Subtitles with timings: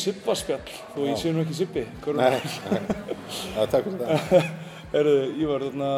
[0.00, 1.84] velkomin í Sibba spjall, þó ég sé nú ekki Sibbi.
[2.16, 2.80] Nei, nei.
[3.54, 4.48] Já, takk fyrir það.
[4.94, 5.90] Herru, Ívar, þarna,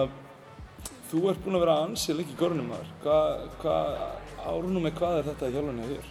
[1.10, 2.90] þú ert búinn að vera ansið lengi í görnum maður.
[3.04, 4.02] Hvað, hvað,
[4.42, 6.10] árunum með hvað er þetta í hjálpunni hjá þér?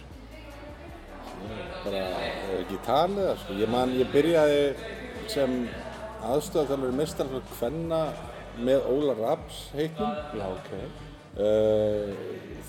[1.84, 2.02] Bara,
[2.58, 3.60] ekki talið það, sko.
[3.60, 4.60] Ég man, ég byrjaði
[5.32, 5.56] sem
[6.32, 8.04] aðstöðarþjálfur mestarflokk Kvenna
[8.62, 10.20] með Óla Raps heitnum.
[10.38, 11.11] Já, ok.
[11.32, 12.12] Uh,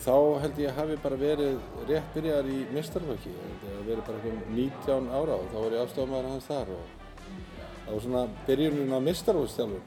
[0.03, 1.57] þá held ég hafi bara verið
[1.89, 3.33] rétt byrjar í mestarflokki.
[3.63, 6.85] Það verið bara eitthvað 19 ára og þá var ég afstofamæður hans þar og
[7.83, 9.83] það var svona byrjunin á mestarflokkstjálfur.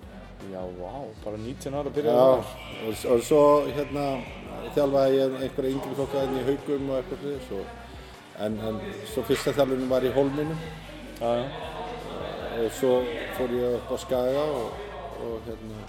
[0.53, 0.93] Já, vá,
[1.25, 2.51] bara 19 ára að Já, byrja og,
[3.15, 4.05] og svo hérna
[4.77, 7.63] þjálfaði ég einhverja yngri flokka inn í haugum og eitthvað fyrir svo
[8.45, 10.61] en, en svo fyrsta þjálfunin var í Hólminum
[11.17, 11.47] Já, já.
[12.61, 12.93] og svo
[13.39, 14.85] fór ég upp á Skaga og,
[15.25, 15.83] og hérna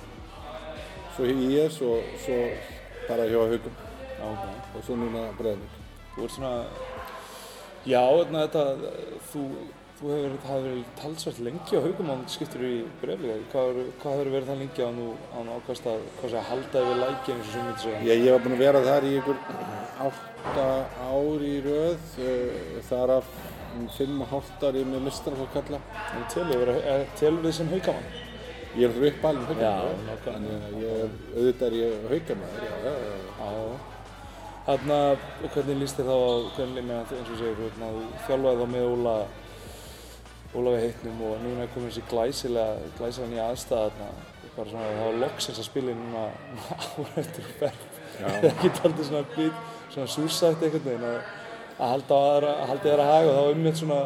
[1.17, 2.39] svo í IS og svo
[3.07, 3.75] bara hjá haugum
[4.17, 4.45] Já, ok.
[4.75, 5.73] og svo núna Breiðvík.
[6.15, 6.53] Þú ert svona,
[7.85, 8.63] já, þarna þetta,
[9.31, 9.43] þú,
[9.99, 13.35] þú hefur verið, talsvært lengi á haugum án skiptir í brefliga.
[13.53, 14.99] Hvað, hvað hefur verið það lengi án
[15.37, 18.01] án ákvæmst að, hvað sé, halda yfir læki eins og sem myndir segja?
[18.09, 19.39] Ég, ég var búinn að vera þar í einhver
[20.07, 20.67] átta
[21.11, 23.31] ár í röð, uh, þar af
[23.77, 25.79] um fimm og hálft ári með mistraflokk kalla.
[26.17, 28.09] En telur þið, er- telur þið sem haugamann?
[28.77, 32.91] Ég er alltaf uppalinn haugamæður, þannig að ég er, auðvitað er ég haugamæður, já, já,
[33.01, 33.21] já.
[33.41, 33.95] Já.
[34.67, 37.89] Þarna, og hvernig líst þér þá á, hvernig, með, eins og segir, hérna,
[38.27, 39.15] þjálfaði þá með Óla,
[40.59, 44.29] Ólafi heitnum og núna er komin þessi glæsilega, glæsilega nýja aðstæða þarna.
[44.57, 46.23] Bara svona, það var loksins að spila núna
[46.77, 47.83] ára eftir ferð.
[48.17, 51.19] Það ekki taldið svona bít, svona súsætt einhvern veginn að,
[51.77, 53.99] að halda aðra, að halda þér að haga og þá ummitt svona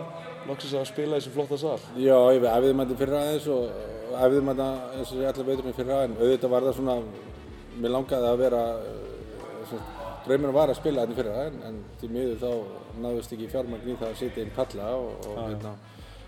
[0.50, 1.78] loksins að spila þessi flotta sal.
[1.96, 5.78] Já, ég æfði maður fyrra aðeins og æfði maður eins og ég allar veitur mér
[5.80, 6.96] fyrra en auðvitað var það svona,
[7.82, 8.62] mér langaði að vera,
[9.70, 12.52] svona, draumurinn var að spila þetta fyrra en, en því miður þá
[13.06, 15.44] náðust ekki fjármagn í það að sitja inn palla og, og já.
[15.48, 15.74] hérna,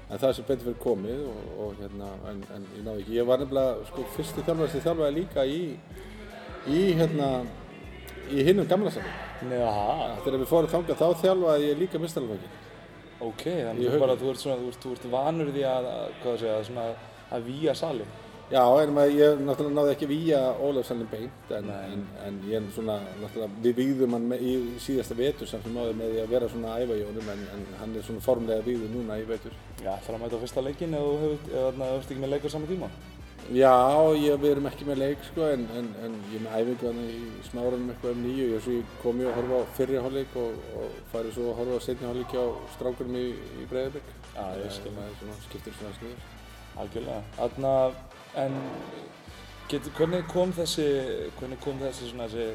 [0.09, 3.17] en það sem betur fyrir komið og, og hérna, en, en ég náði ekki.
[3.17, 5.61] Ég var nefnilega, sko, fyrsti þjálfari sem þjálfaði líka í,
[6.69, 7.29] í hérna,
[8.33, 9.21] í hinnum gamla saman.
[9.49, 12.59] Nei, aha, Þegar við fórum þangað þá þjálfaði ég líka mistalafökin.
[13.23, 16.31] ok, þannig bara, þú ert svona, þú ert, þú ert vanur því að, að hvað
[16.33, 16.85] það segja, svona,
[17.33, 18.05] að víja sali.
[18.51, 23.61] Já, en ég náttúrulega náði ekki víja Ólafsson beint, en, en, en ég svona, náttúrulega,
[23.63, 24.51] við vígðum hann í
[24.83, 27.63] síðasta vetur samt sem áður með því að vera svona æfa í honum, en, en
[27.79, 29.55] hann er svona formlega vígður núna í vetur.
[29.79, 32.69] Já, ætlar að mæta á fyrsta leikin eða þú ert ekki með leik á sama
[32.69, 32.91] tíma?
[33.53, 33.73] Já,
[34.19, 37.01] ég, við erum ekki með leik, sko, en, en, en ég er með æfingu hann
[37.07, 37.17] í
[37.49, 40.61] smáranum eitthvað um nýju, ég svo ég kom ég að horfa á fyrri hálfleik og,
[40.77, 44.15] og farið svo að horfa á setni hálfleiki á strákurum í, í Breiðabæk.
[44.29, 44.95] Já, ég skil.
[44.95, 46.23] Það er svona, skiptir svona sniður.
[46.81, 47.21] Algjörlega.
[47.37, 47.73] Þarna,
[48.43, 48.57] en
[49.69, 50.87] get, hvernig kom þessi,
[51.39, 52.47] hvernig kom þessi svona þessi,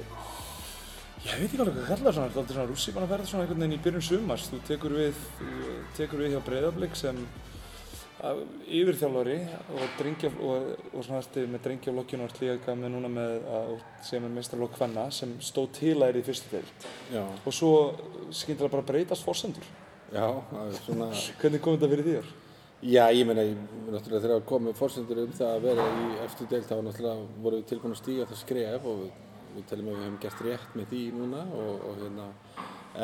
[1.26, 3.44] ég veit ekki alveg hvað kallar svona, þetta er aldrei svona rússípan að verða svona
[3.46, 4.48] einhvern veginn í byrjun sumars.
[4.52, 5.22] Þú tekur við,
[5.98, 7.22] tekur við hjá Breiðablík sem
[8.18, 9.36] yfirþjálfari
[9.76, 13.68] og, drengja, og, og svona eftir með drengjaflokkinu og ert líka með núna með að,
[14.08, 16.88] sem er meistarlokk Kvenna sem stóð til er í fyrstu deild.
[17.14, 17.70] Já, Og svo
[18.34, 19.62] skyndilega bara breytast fórsendur.
[20.10, 21.08] já, það er svona...
[21.38, 22.32] Hvernig kom þetta fyrir þér?
[22.78, 23.42] Já, ég meina,
[23.90, 27.64] náttúrulega þegar komið fórsendur um það að vera í eftir deild þá náttúrulega vorum við
[27.72, 29.16] tilbúin að stíga það skref og við,
[29.56, 32.28] við telum að við hefum gert rétt með því núna og, og hérna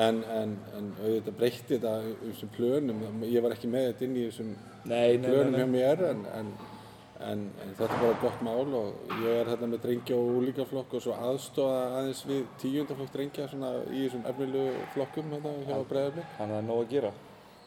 [0.04, 4.16] en, en, en auðvitað breytti þetta um þessum plönum, ég var ekki með þetta inn
[4.20, 4.54] í þessum
[4.86, 9.86] plönum hjá mér en, en, þetta er bara gott mál og ég er hérna með
[9.88, 15.34] drengja og úlíkaflokk og svo aðstofa aðeins við tíundaflokk drengja svona í þessum efnilegu flokkum
[15.34, 16.34] hérna hjá Breiðarblik.
[16.38, 17.16] Þannig að það er nóg að gera.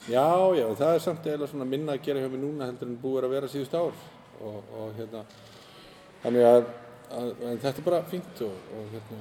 [0.07, 2.99] Já, já, það er samt eiginlega svona minna að gera hjá mig núna heldur en
[3.01, 3.97] búið að vera síðust ár
[4.39, 5.23] og, og hérna,
[6.21, 6.69] þannig að,
[7.17, 9.19] að, að þetta er bara fínt og, og hérna,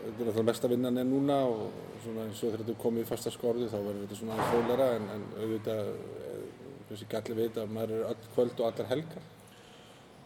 [0.00, 1.62] þetta er náttúrulega mesta vinnan er núna og
[2.02, 4.88] svona eins og þegar þetta er komið í fasta skorðu þá verður þetta svona fólera
[4.96, 5.92] en, en auðvitað,
[6.24, 9.28] eh, þessi galli veit að maður er öll kvöld og allar helgar,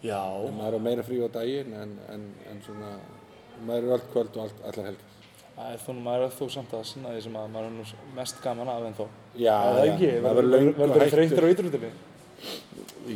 [0.05, 0.23] Já.
[0.23, 2.95] en maður er á meira frí á daginn en, en, en svona,
[3.67, 5.11] maður er öll kvöld og all, allar helgar.
[5.55, 7.85] Það er þó, maður er þó samt að sinna því sem að maður er nú
[8.17, 9.05] mest gaman af en þó.
[9.39, 11.15] Já, Er það já, ekki, verður verður hættur.
[11.15, 11.91] þreytur á ítrúndinni.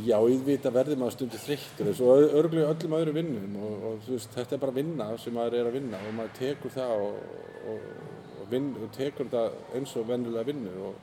[0.06, 3.84] Já, ég veit að verði maður stundu þreyttur eins og örglega öllum öðrum vinnum og,
[3.88, 6.72] og þú veist, þetta er bara vinna sem maður er að vinna og maður tekur
[6.74, 7.20] það og,
[7.72, 7.86] og,
[8.38, 9.44] og, vinn, og tekur þetta
[9.78, 10.98] eins og vennulega vinnu og,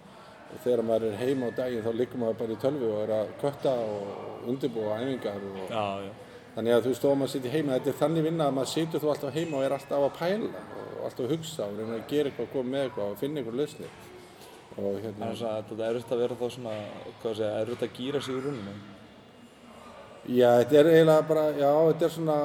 [0.53, 3.13] og þegar maður er heima á daginn þá liggur maður bara í tölvu og er
[3.17, 6.11] að kötta og undirbúa æfingar og Já, já.
[6.55, 8.73] þannig að þú veist, þó að maður sitja heima, þetta er þannig vinna að maður
[8.77, 11.99] situr þú alltaf heima og er alltaf að pæla og alltaf að hugsa og reyna
[11.99, 13.95] að gera eitthvað, koma með eitthvað og finna eitthvað lausnir
[14.75, 16.75] og hérna, Þannig að þetta er erfitt að vera þá svona,
[17.21, 18.73] hvað sé, erfitt að gýra sig úr rúninu.
[20.25, 22.37] Já, þetta er eiginlega bara, já, þetta er svona,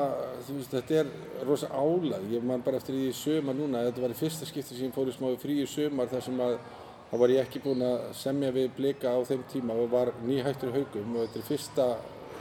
[0.47, 2.29] þú veist, þetta er rosa álag.
[2.31, 5.11] Ég man bara eftir í sömar núna, þetta var í fyrsta skipti sem ég fór
[5.11, 6.57] í smá frí í sömar þar sem að
[7.11, 10.71] þá var ég ekki búinn að semja við blika á þeim tíma og var nýhættur
[10.71, 11.87] í haugum og þetta er fyrsta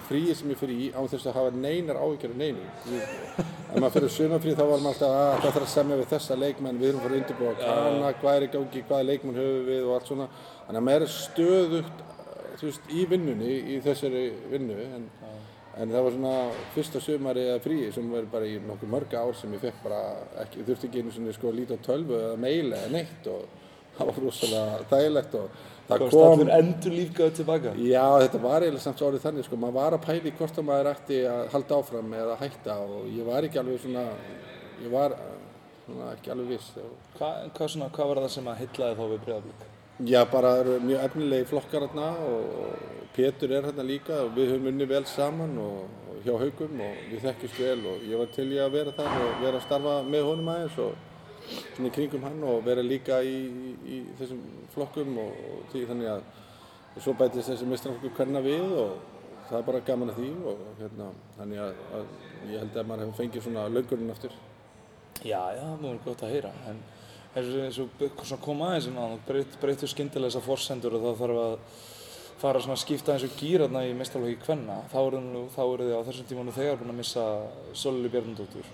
[0.09, 2.67] fríi sem ég fyrir í án þess að hafa neinar áhyggjur af neinu.
[3.69, 6.38] Ef maður fyrir sumafrí þá var maður alltaf að það þarf að semja við þessa
[6.44, 9.83] leikmenn, við erum fyrir að undirbúa kana, hvað er í gangi, hvaða leikmenn höfum við?
[9.85, 10.29] og allt svona.
[10.65, 12.03] Þannig að maður er stöðugt
[12.63, 14.77] veist, í vinnunni, í þessari vinnu.
[14.97, 15.07] En,
[15.79, 16.35] en það var svona
[16.73, 20.01] fyrsta sumari eða fríi sem var bara í nokkuð mörg ár sem ég fekk bara
[20.44, 23.45] ekki, þurfti ekki einu svona sko að líta á tölvu eða meila eða neitt og
[24.00, 27.74] það var rosalega þægilegt og það Komst kom allir endur lífgæðu tilbaka?
[27.81, 30.91] Já, þetta var eiginlega samt orðið þannig, sko, maður var að pæli hvort að maður
[30.94, 34.06] ætti að halda áfram eða hætta og ég var ekki alveg svona,
[34.83, 35.33] ég var eh,
[35.88, 36.71] svona ekki alveg viss.
[37.18, 39.68] Hva, hvað, svona, hvað var það sem að hyllaði þá við Breiðablík?
[40.00, 42.75] já, bara eru mjög efnilegi flokkar hérna og
[43.15, 45.89] Pétur er hérna líka og við höfum unni vel saman og,
[46.24, 49.44] hjá haugum og við þekkjumst vel og ég var til í að vera þar og
[49.44, 51.08] vera að starfa með honum aðeins og
[51.79, 53.37] í kringum hann og vera líka í,
[53.87, 54.41] í, þessum
[54.73, 58.95] flokkum og, og því þannig að svo bætist þessi mistraflokkur hverna við og
[59.49, 63.05] það er bara gaman að því og hérna þannig að, að ég held að maður
[63.05, 64.35] hefur fengið svona löngurinn aftur.
[65.19, 66.83] Já, já, það var gott að heyra, en
[67.39, 68.03] eins og,
[68.41, 71.55] kom aðeins á það, breyt, breytur skyndilega þessar forsendur og það þarf að
[72.39, 76.45] fara að skipta eins og gýrarna í mestralóki kvenna, þá eru þið á þessum tíma
[76.47, 77.25] nú þegar búin að missa
[77.77, 78.69] Sólili Bjarnadóttur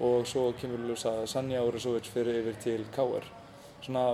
[0.00, 3.26] og svo kemur ljós að Sanja Órisovits fyrir yfir til KR.
[3.84, 4.06] Svona,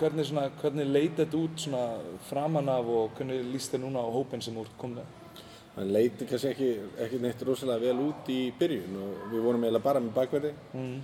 [0.00, 1.82] hvernig, svona, hvernig leit þetta út svona
[2.28, 5.18] framan af og hvernig líst þið núna á hópinn sem úr kom með?
[5.72, 6.70] Það leiti kannski ekki,
[7.06, 10.98] ekki neitt rosalega vel út í byrjun og við vorum eiginlega bara með bakverði Mm.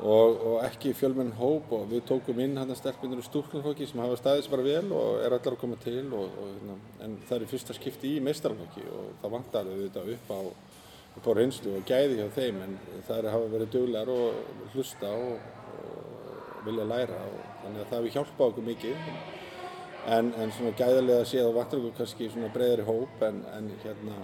[0.00, 4.00] og, og ekki fjölmenn hóp og við tókum inn hann að stelpunir úr stúrknarflokki sem
[4.00, 7.18] hafa staðið sér bara vel og er allar að koma til og, og, hérna, en
[7.28, 10.40] það er fyrsta skipti í meistarflokki og það vantar auðvitað upp á,
[11.16, 12.76] upp á reynslu og gæði hjá þeim en
[13.06, 15.48] það er að hafa verið duglegar og hlusta og,
[15.80, 19.10] og vilja læra og þannig að það hefur hjálpað okkur mikið.
[20.06, 24.20] En, en svona gæðarlega séð og vantar okkur kannski svona breiðari hóp en, en hérna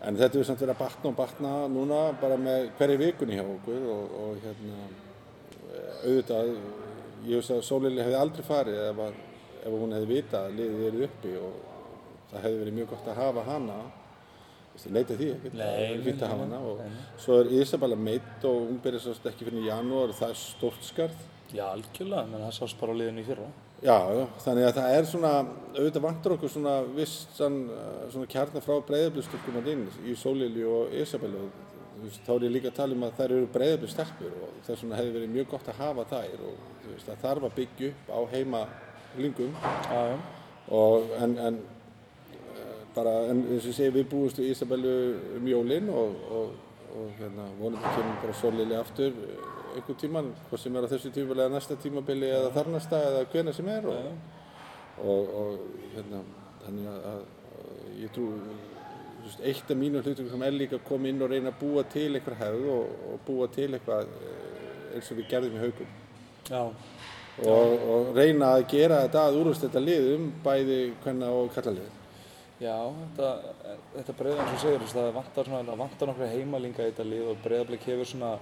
[0.00, 3.44] en þetta hefur samt verið að batna og batna núna bara með hverju vikunni hjá
[3.44, 4.84] okkur og, og hérna
[6.04, 6.52] auðvitað
[7.26, 9.18] ég veist að Sólili hefði aldrei farið ef, að,
[9.60, 11.58] ef hún hefði vitað að liðið eru uppi og
[12.30, 13.80] það hefði verið mjög gott að hafa hana
[14.88, 18.46] leita því ekkert, það er fínt að hafa hana og nei, svo er Isabella meitt
[18.48, 21.26] og hún byrjar svo ekki fyrir janúar og það er stórt skarð.
[21.50, 23.48] Já, algjörlega, menn það sást bara á liðinu í fyrra.
[23.80, 25.32] Já, já, þannig að það er svona,
[25.72, 30.92] auðvitað vantur okkur svona vissan uh, svona kjarnar frá breyðablistúrkum að inn í Sólili og
[30.92, 35.00] veist, Þá er ég líka að tala um að þær eru breyðablistelpur og þess vegna
[35.00, 38.62] hefði verið mjög gott að hafa þær og það þarf að byggja upp á heima
[39.18, 39.56] lingum
[40.80, 41.58] og en, en
[42.94, 44.96] bara, en eins og ég segi, við búumst við Isabellu
[45.38, 46.52] um jólinn og, og,
[46.96, 49.16] og hérna, vonandi kemur bara Sólili aftur
[49.70, 53.26] einhvern tíman, hvað sem er á þessu tímabili eða næsta tímabili eða þar næsta eða
[53.32, 54.08] hvena sem er og,
[55.04, 56.22] og, og hérna,
[56.64, 57.22] þannig að,
[58.00, 58.26] ég trú
[59.44, 62.08] eitt af mínu hlutum sem er líka að koma inn og reyna að búa til
[62.16, 65.96] eitthvað hefð og, búa til eitthvað eh, eins og við gerðum í haugum
[66.50, 66.62] Já,
[67.46, 71.99] og, og reyna að gera þetta að úrvast þetta liðum bæði hvenna og kallalið
[72.60, 73.28] já, þetta,
[73.96, 77.40] þetta breiða eins og segir, það vantar, það vantar nokkra heimalinga í þetta lið og
[77.44, 78.34] breiðablik hefur svona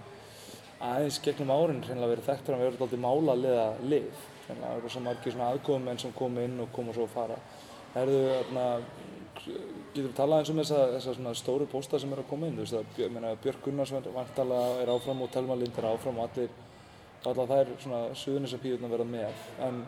[0.78, 4.26] aðeins gegnum árin hreinlega verið þekktur að vera alltaf mála liða lið.
[4.46, 7.38] Hreinlega eru svo margir svona aðkofumenn sem koma inn og koma svo að fara.
[7.94, 8.66] Herðu, þarna,
[9.42, 12.58] getur við talað eins um þessa, þessa svona stóru pósta sem eru að koma inn,
[12.58, 15.88] þú veist, að Björ- ég meina, Björk Gunnars vantalega er áfram og Telma Lind er
[15.90, 16.50] áfram og allir,
[17.26, 19.42] allar þær svona suðunisapíðurna verða með.
[19.66, 19.82] En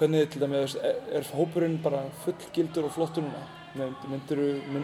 [0.00, 3.42] hvernig til dæmis, er, er hópurinn bara fullgildur og flottur núna?
[3.76, 4.40] Myndur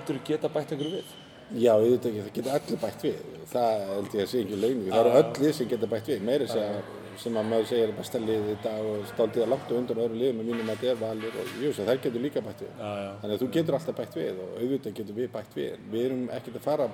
[0.06, 1.14] þú geta bætt einhverju við?
[1.54, 3.18] Já, ég veit ekki, það geta allir bætt við.
[3.50, 6.22] Það held ég að sé ekki launum það eru öll lið sem geta bætt við,
[6.26, 6.88] meiri sem,
[7.22, 10.00] sem að maður segir er besta liðið í dag og stáltið að langt og undan
[10.04, 12.72] öðru liðum með mínum að er valur og jú, þær getur líka bætt við.
[12.76, 13.12] Já, já.
[13.22, 15.84] þannig að þú getur alltaf bætt við og auðvitað getur við bætt við.
[15.92, 16.88] Við erum ekkert að fara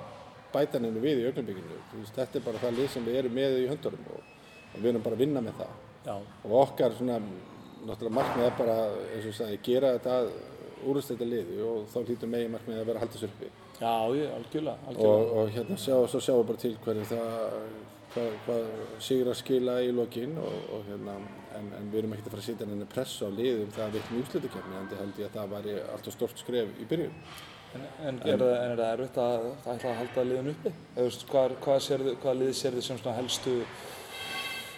[0.53, 1.79] bæta neina við í augnabíkinu
[2.13, 4.29] þetta er bara það lið sem við erum með í höndurum og,
[4.69, 5.73] og við erum bara að vinna með það.
[6.03, 7.17] Já, og okkar svona
[7.87, 8.77] náttúrulega markmið er bara
[9.13, 10.17] eins og sagði, gera þetta
[10.91, 13.49] úrst þetta liði og þá hlýtur megin markmið að vera að halda sér uppi
[13.79, 15.07] já, algjörlega, algjörlega.
[15.07, 17.31] og, og hérna sjá, svo sjáum við bara til hverju það
[18.13, 18.67] hvað, hvað
[19.07, 21.17] sigur að skila í lokin og, og hérna
[21.57, 24.19] en, en við erum ekkert að fara að setja henni press á liðum það erum
[24.19, 27.17] í úslitakefni en það held ég að það væri alltaf stort skref í byrjun
[27.73, 30.71] En, en, en er það erfitt að, að að halda liðin uppi?
[30.93, 33.15] Eða, hvað, hvað, hvað lið sér þið sem svona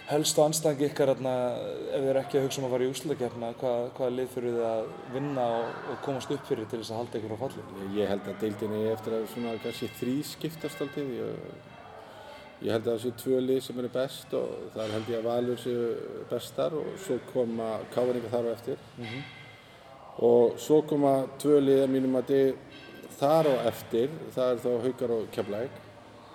[0.06, 3.48] helstu helstu anstæðingi ykkar ef þið er ekki að hugsa um að fara í úslutakefna
[3.60, 7.00] hvað, hvaða lið þurfið þið að vinna og, og komast upp fyrir til þess að
[7.00, 7.64] halda ykkur á falli?
[7.96, 11.40] ég held að deildinni eftir að svona kannski þrý skiptast alltaf ég,
[12.64, 15.18] Ég held að það séu tvö lið sem eru best og það er held ég
[15.18, 15.88] að Valur séu
[16.30, 18.78] bestar og svo koma Káringa þar á eftir.
[20.24, 22.78] Og svo koma tvö lið að mínum að þið
[23.18, 25.82] þar á eftir, það er þá Haukar og Keflæk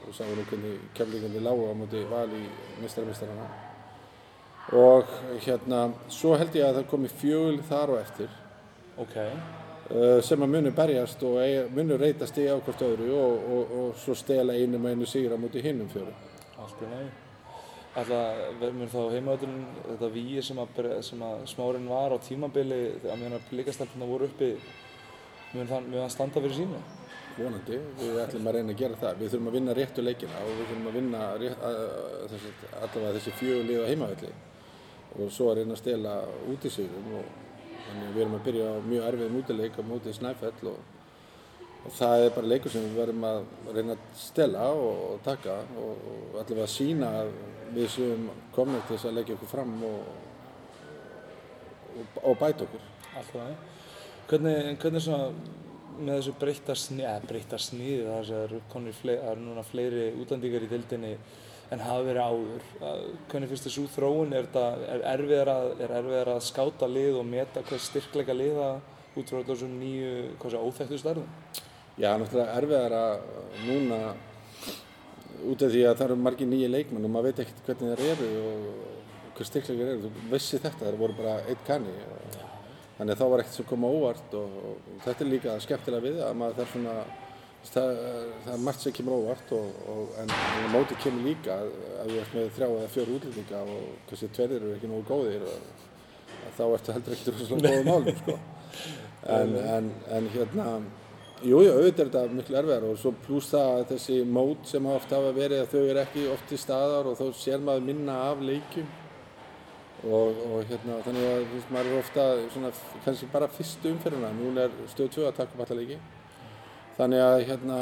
[0.08, 2.44] og sáum nú hvernig Keflækandi lágu á móti Val í
[2.82, 3.48] mistaramistarana.
[4.74, 5.06] Og
[5.46, 8.30] hérna, svo held ég að það komi fjögul þar á eftir
[9.02, 13.50] Ok, uh, sem að munu berjast og eiga- munu reyta stig á hvort öðru og,
[13.56, 16.14] og, og svo stela einu með einu sigra mútið hinnum fjórum.
[16.60, 17.10] allt í lagi.
[17.96, 20.60] Alltaf mun þá heimavöldurinn þetta víi sem
[21.02, 24.54] sem að smárinn var á tímabili að meðan að blikastelpuna voru uppi
[25.54, 26.80] mun það standa fyrir sínu?
[27.38, 29.20] Vonandi, við ætlum að reyna að gera það.
[29.22, 31.78] Við þurfum að vinna réttu leikina og við þurfum að vinna rétt, að,
[32.22, 32.34] að,
[32.82, 34.32] allavega þessi fjögur lið á heimavelli
[35.12, 36.16] og svo að reyna að stela
[36.52, 37.30] út í sigurum og
[37.86, 40.78] þannig að við erum að byrja á mjög erfiðum útileik á mótið Snæfell og,
[41.82, 43.42] og það er bara leikur sem við verðum að
[43.76, 47.34] reyna að stela og, og taka og, og allavega að sína að
[47.76, 50.00] við séum komnir til þess að leggja okkur fram og,
[52.40, 52.88] bæta okkur.
[53.12, 53.56] Allt í lagi.
[54.32, 55.28] Hvernig, hvernig svona
[56.00, 59.46] með þessu breytta sniði, eða breytta sniði þar sem það eru konur fleiri, það eru
[59.46, 61.14] núna fleiri útlendingar í dildinni
[61.72, 62.66] en hafa verið áður.
[63.32, 64.34] Hvernig finnst þessu þróun?
[64.36, 68.72] Er, þetta, er, erfiðar að, er erfiðar að skáta lið og meta hvað styrkleika liða
[69.16, 71.30] út frá þessum nýju, hvað sé, óþægtu stærðum?
[72.00, 73.26] Já, náttúrulega erfiðar að
[73.68, 74.02] núna
[75.52, 78.14] út af því að það eru margir nýja leikmenn og maður veit ekkert hvernig þeir
[78.16, 80.08] eru og hver styrkleikar eru.
[80.08, 81.96] Þú vissi þetta, þeir voru bara eitt kanni.
[83.02, 86.06] Þannig að þá var ekkert sem kom á óvart og, og þetta er líka skemmtilega
[86.06, 86.92] við að maður þarf svona
[87.66, 87.96] það,
[88.44, 92.12] það er margt sem kemur óvart og, og, en en á móti kemur líka að
[92.12, 95.48] þú ert með þrjá eða fjóru útlendinga og kannski tverðir eru ekki nógu góðir
[96.60, 98.40] þá ertu heldur ekkert rosalega góða málum sko.
[99.40, 100.72] en, en, en hérna
[101.42, 104.90] Jú, jú, auðvitað er þetta miklu erfiðar og svo pluss það að þessi mót sem
[104.94, 108.18] oft hafa verið að þau eru ekki oft í staðar og þá sér maður minna
[108.28, 108.92] af leikjum
[110.08, 112.72] og, og hérna þannig að þú veist, maður er ofta svona
[113.06, 116.00] kannski bara fyrstu umferðina, núna er stöð 2 að taka upp alla leiki.
[116.98, 117.78] Þannig að hérna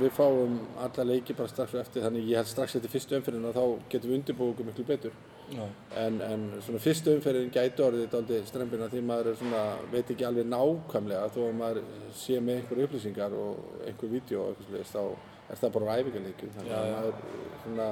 [0.00, 2.04] við fáum alla leiki bara strax eftir.
[2.04, 3.62] Þannig ég held strax eftir fyrstu umferðina þá
[3.92, 5.16] getum við undirbúið okkur miklu betur.
[5.46, 5.62] Já.
[6.02, 9.60] en, en svona fyrstu umferðin gæti orðið dálítið strempina því maður er svona,
[9.92, 11.28] veit ekki alveg nákvæmlega.
[11.36, 11.80] Þó að maður
[12.18, 15.02] sé með einhverju upplýsingar og einhver vídeo og eitthvað sliðist þá
[15.46, 17.22] er það bara æfingarleikur þannig að maður
[17.62, 17.88] svona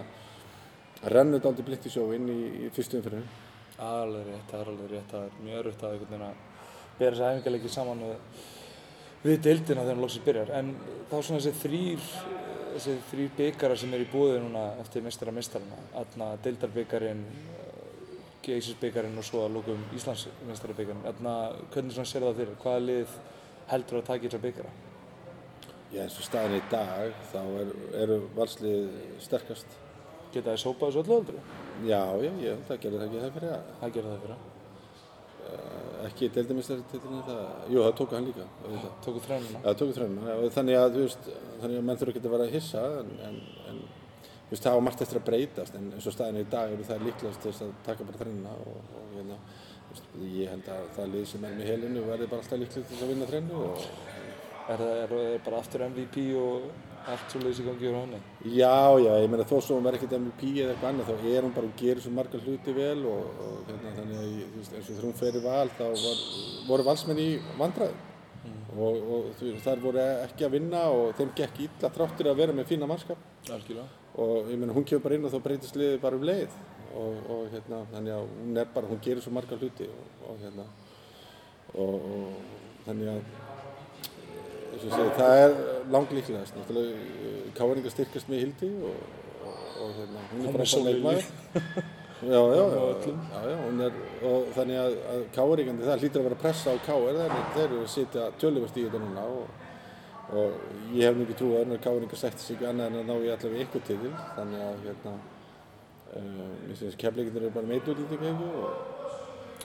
[1.14, 3.43] rennur dálítið blitt í sjó inn í, í fyrstu umferðin Það er
[3.82, 6.36] alveg rétt, það er alveg rétt, það er mjög öruggt að einhvern veginn að
[6.98, 8.04] bera þessi æfingarleiki saman
[9.24, 10.52] við, deildina þegar hann loksins byrjar.
[10.58, 10.70] En
[11.10, 12.08] þá svona þessi þrýr,
[12.74, 17.22] þessi þrýr byggarar sem er í búið núna eftir mistara mistarana, aðna deildarbyggarinn,
[18.44, 21.06] geysisbyggarinn og svo að lókum Íslands mistarabyggarinn.
[21.08, 21.36] Aðna,
[21.72, 22.58] hvernig svona sér það fyrir?
[22.62, 23.14] Hvaða lið
[23.70, 24.74] heldur að taka í þessa byggara?
[25.94, 29.80] Já, eins og staðin í dag þá er, eru valslið sterkast
[30.34, 31.40] Geta þið sópað þessu öllu aldrei?
[31.86, 34.42] Já, já, ég held að gerði það ekki það fyrir að Það gerir það fyrir.
[36.04, 38.94] ekki deildamistari það, jú það tók hann líka auðvitað.
[39.04, 39.58] Tóku þrænuna.
[39.60, 41.28] Já, það tók þrönuna og þannig að, þú veist,
[41.62, 43.36] þannig að menn þurfa ekki að vera að hissa en, en,
[43.70, 46.74] en þú veist, það á margt eftir að breytast en eins og staðin í dag
[46.74, 49.38] eru það líklegast þess að taka bara þrönuna og, og hérna,
[50.34, 53.12] ég held að það lið sem er með helinu verði bara alltaf líklegt þess að
[53.14, 53.88] vinna þrönu og
[54.64, 56.68] Er það bara aftur MVP og
[57.04, 58.18] allt svo leiðis í gangi úr henni?
[58.56, 58.71] já,
[59.04, 61.52] já, ég meina þó svo hún verði ekkert MVP eða eitthvað annað þá er hún
[61.59, 64.88] bara og gerir svo marga hluti vel og, og hérna, þannig að, ég- veist, eins
[64.88, 66.23] og þegar hún fer í val þá var,
[66.71, 67.28] voru valsmenn í
[67.61, 68.00] vandræðum
[68.75, 72.56] og, og veist, þær voru ekki að vinna og þeim gekk illa þráttur að vera
[72.56, 73.21] með fína mannskap
[73.52, 73.87] Algjörlega.
[74.25, 76.56] og ég meina hún kemur bara inn og þá breytist liðið bara um leið
[76.97, 80.40] og, og hérna þannig að hún er bara, hún gerir svo marga hluti og, og
[80.40, 80.64] hérna
[81.75, 83.43] og, og þannig að og
[84.82, 85.58] segi, það er
[85.94, 86.62] langlíklegast.
[86.70, 89.02] Eh, Káringa styrkast með Hildi og,
[89.44, 91.28] og, og hérna, hún er bara leikmaður.
[92.24, 92.84] Já, já, já,
[93.84, 97.18] er og þannig að, að Káringandi, það hlýtur að vera pressa á Káir,
[97.52, 99.50] þeir eru að sitja töluvert í þetta núna og,
[100.38, 103.26] og ég hef mikið trú að önnur Káringa sætti sig ekki annað en að ná
[103.26, 103.98] ég allavega ykkur til
[104.38, 105.14] þannig að hérna
[106.14, 109.23] mér finnst kefleikindir eru bara meitt útlýtingu og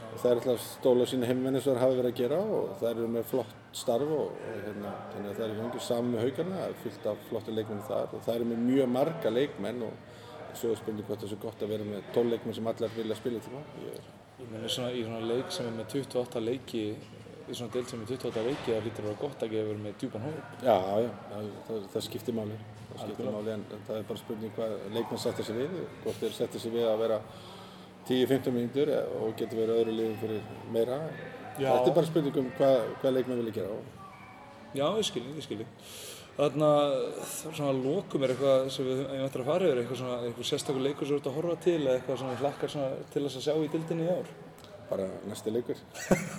[0.10, 2.70] og það er alltaf stóla sína heimmenn eins og það hafa verið að gera og
[2.80, 6.14] það eru með flott starf og, og hérna, þannig að það er í gangi saman
[6.16, 9.34] með haugarna, það er fyllt af flotta leikmenn þar og það eru með mjög marga
[9.36, 12.58] leikmenn og svo er spurning hvort það er svo gott að vera með 12 leikmenn
[12.58, 13.62] sem allar vilja spila tíma.
[13.86, 16.84] Ég, Ég meni svona í svona leik sem er með 28 leiki,
[17.50, 19.68] í svona deild sem er með 28 leiki, það hlýtur að vera gott að gefa
[19.70, 20.40] verið með djúpan hóp.
[20.64, 24.22] já, já, það, það, það skiptir máli, það skiptir máli en, en það er bara
[24.24, 25.76] spurning hvað leikmenn setja sig við,
[26.06, 27.20] hvort þeir setja sig við að vera
[28.10, 31.00] 10-15 mínútur og getur verið öðru liðum fyrir meira.
[31.60, 31.70] Já.
[31.70, 33.98] Þetta er bara spurning um hvað, hvað leikmenn vilja gera og
[34.70, 35.66] Já, ég skilji, ég skilji.
[36.40, 36.68] Þarna,
[37.26, 40.00] það er svona að lokum er eitthvað sem við eigum eftir að fara yfir, eitthvað
[40.00, 43.08] svona, eitthvað sérstakur leikur sem þú ert að horfa til eða eitthvað við hlakkar svona
[43.16, 44.30] til þess að sjá í dildinni í ár.
[44.90, 45.80] Bara næsti leikur.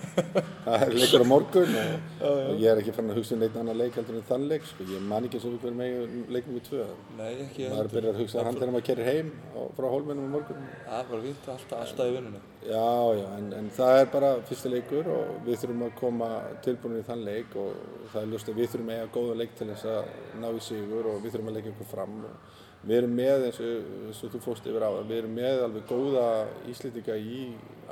[0.67, 1.91] það er leikur á morgun og,
[2.29, 4.69] og ég er ekki fann að hugsa um neitt annan leik heldur en þann leik,
[4.69, 4.87] sko.
[4.91, 6.87] Ég man ekki og við verðum með leikum við tvö.
[7.21, 10.71] Maður byrjar að hugsa hann þegar maður kerir heim á, frá hólmennum á morgun.
[10.87, 12.43] Það er bara fínt, alltaf, alltaf í vinnunni.
[12.61, 16.31] Já, já, en, en það er bara fyrsti leikur og við þurfum að koma
[16.65, 17.71] tilbúinir í þann leik og
[18.13, 20.11] það er ljóst að við þurfum að eiga góða leik til þess að
[20.43, 23.59] ná í sigur og við þurfum að leggja okkur fram og við erum með eins
[23.61, 26.27] og, eins og þú fórst yfir á við erum með alveg góða
[26.73, 27.41] íslendinga í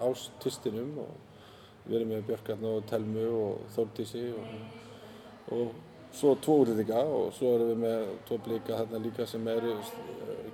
[0.08, 1.12] ástistinum og
[1.88, 4.48] við erum með Björkarn og Telmu og Þórdísi og,
[5.56, 5.70] og
[6.18, 9.74] svo tvo útlendinga og svo erum við með tvo blika þarna líka sem eru,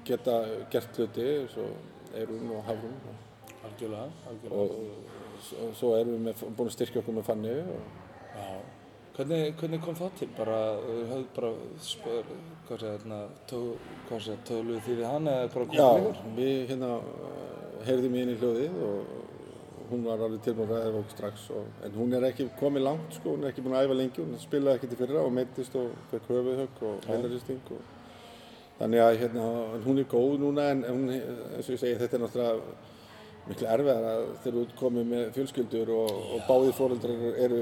[0.06, 0.38] geta
[0.72, 1.68] gert hluti svo
[2.14, 3.22] Eirún og Hafrún og
[3.64, 4.60] Algjörlega, algjörlega.
[4.60, 7.78] og svo- svo erum við með, búin að styrkja okkur með Fanny og
[8.34, 8.50] Já.
[9.14, 10.26] Hvernig, hvernig kom það til?
[10.34, 11.50] Bara, uh, höfðu bara,
[11.86, 12.30] spör,
[12.66, 12.94] hvað sé,
[14.24, 16.32] sé, töluðu þið við hann eða bara já, komið ykkur?
[16.38, 16.88] við hérna
[17.86, 19.12] heyrðum í henni hljóðið og
[19.90, 23.18] hún var alveg tilbúin að ræða okkur strax og, en hún er ekki komið langt
[23.18, 25.76] sko, hún er ekki búin að æfa lengi, hún spilaði ekki til fyrra og meittist
[25.78, 27.92] og fekk höfuðhögg og heilaristing og
[28.80, 29.46] þannig að hérna,
[29.84, 32.93] hún er góð núna en hún, eins og ég segi, þetta er náttúrulega
[33.48, 37.60] miklu erfiðar að þeir eru komið með fjölskyldur og, og báðir fóreldrar eru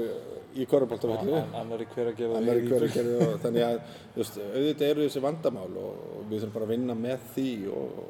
[0.53, 3.65] í korfbóltaföllu An- Annar í hver að gefa annar í þig hverju gerði og þannig
[3.67, 3.79] að
[4.15, 8.01] veist, auðvitað eru þessi vandamál og, og við þurfum bara að vinna með því og,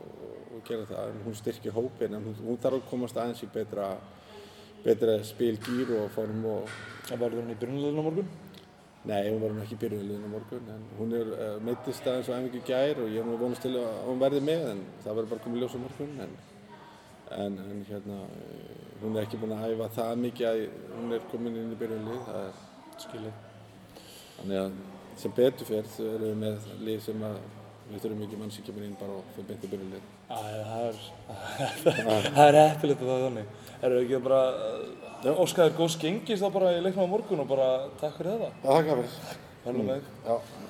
[0.54, 1.14] og gera það.
[1.26, 3.94] Hún styrkir hópin en hún, hún þarf að komast aðeins í betra
[4.84, 6.74] betra spil, gýr og form og
[7.08, 8.28] Það verður hún í byrjunleginu morgun?
[9.04, 12.38] nei, hún hún ekki í byrjunliðinu á morgun en hún er uh, meittist aðeins og
[12.38, 15.18] æfingu í gær og ég er nú vonast til að hún verði með en það
[15.18, 16.36] verður bara komið ljós á morgun en,
[17.32, 18.20] en, en hérna
[19.02, 20.62] hún er ekki búin að æfa það mikið að
[20.98, 22.62] hún er komin inn í byrjunlið það er
[23.04, 23.34] Skilji.
[24.38, 24.72] Þannig að
[25.20, 27.38] sem betur fyrir þau erum við með lið sem að
[27.90, 30.12] við þurfum ekki mann sem kemur inn bara og fyrir beint í byrjunlið.
[32.34, 33.50] Það er, heppilegt að það er þannig.
[33.84, 34.42] Erum við ekki bara,
[35.28, 37.68] uh, óskaður góðs gengis þá bara í leiknum á morgun og bara
[38.00, 38.54] takk fyrir þetta.
[38.64, 39.18] Það gafir.
[39.66, 40.63] Hörnum með þig.